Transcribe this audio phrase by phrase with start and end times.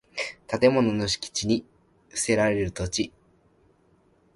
[0.47, 1.67] 建物の敷地に供
[2.17, 3.11] せられる土地